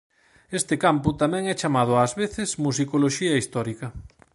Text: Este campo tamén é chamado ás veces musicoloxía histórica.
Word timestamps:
Este 0.59 0.75
campo 0.83 1.09
tamén 1.21 1.43
é 1.53 1.55
chamado 1.61 1.91
ás 2.05 2.13
veces 2.21 2.49
musicoloxía 2.65 3.39
histórica. 3.41 3.87